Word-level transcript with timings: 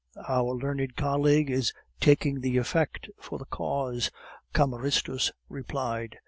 "Our 0.27 0.55
learned 0.55 0.95
colleague 0.95 1.51
is 1.51 1.73
taking 1.99 2.41
the 2.41 2.57
effect 2.57 3.07
for 3.19 3.37
the 3.37 3.45
cause," 3.45 4.09
Cameristus 4.51 5.31
replied. 5.47 6.17